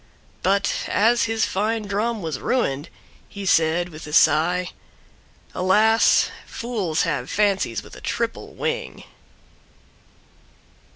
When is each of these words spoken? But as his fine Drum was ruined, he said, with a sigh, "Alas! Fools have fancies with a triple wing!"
But 0.41 0.85
as 0.87 1.25
his 1.25 1.45
fine 1.45 1.83
Drum 1.83 2.23
was 2.23 2.39
ruined, 2.39 2.89
he 3.29 3.45
said, 3.45 3.89
with 3.89 4.07
a 4.07 4.13
sigh, 4.13 4.71
"Alas! 5.53 6.31
Fools 6.47 7.03
have 7.03 7.29
fancies 7.29 7.83
with 7.83 7.95
a 7.95 8.01
triple 8.01 8.55
wing!" 8.55 9.03